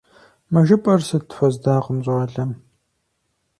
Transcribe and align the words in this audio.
—Мы 0.51 0.59
жыпӀэр 0.67 1.01
сыт?— 1.07 1.25
хуэздакъым 1.35 1.97
щӀалэм. 2.05 2.51